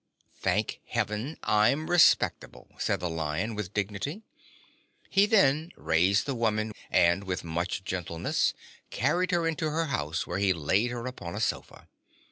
[0.39, 4.23] "Thank heaven I'm respectable," said the Lion, with dignity.
[5.11, 8.55] He then raised the woman and with much gentleness
[8.89, 11.87] carried her into her house, where he laid her upon a sofa.